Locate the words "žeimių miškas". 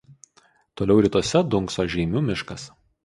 1.97-2.67